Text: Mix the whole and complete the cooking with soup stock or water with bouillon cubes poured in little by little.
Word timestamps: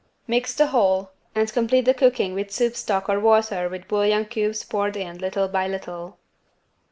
Mix 0.25 0.55
the 0.55 0.65
whole 0.65 1.11
and 1.35 1.53
complete 1.53 1.85
the 1.85 1.93
cooking 1.93 2.33
with 2.33 2.51
soup 2.51 2.75
stock 2.75 3.07
or 3.07 3.19
water 3.19 3.69
with 3.69 3.87
bouillon 3.87 4.25
cubes 4.25 4.63
poured 4.63 4.97
in 4.97 5.19
little 5.19 5.47
by 5.47 5.67
little. 5.67 6.17